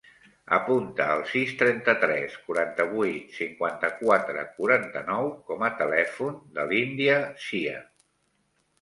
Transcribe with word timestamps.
Apunta 0.57 1.05
el 1.15 1.19
sis, 1.31 1.51
trenta-tres, 1.59 2.39
quaranta-vuit, 2.47 3.29
cinquanta-quatre, 3.41 4.49
quaranta-nou 4.57 5.33
com 5.53 5.71
a 5.71 5.73
telèfon 5.85 6.45
de 6.59 6.69
l'Índia 6.75 7.23
Cia. 7.49 7.81